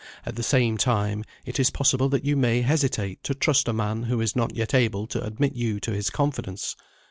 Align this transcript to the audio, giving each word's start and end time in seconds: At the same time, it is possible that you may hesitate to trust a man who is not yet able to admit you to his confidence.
At 0.25 0.35
the 0.35 0.41
same 0.41 0.77
time, 0.77 1.23
it 1.45 1.59
is 1.59 1.69
possible 1.69 2.09
that 2.09 2.25
you 2.25 2.35
may 2.35 2.61
hesitate 2.63 3.21
to 3.21 3.35
trust 3.35 3.67
a 3.67 3.71
man 3.71 4.01
who 4.01 4.19
is 4.19 4.35
not 4.35 4.55
yet 4.55 4.73
able 4.73 5.05
to 5.05 5.23
admit 5.23 5.53
you 5.53 5.79
to 5.79 5.91
his 5.91 6.09
confidence. 6.09 6.75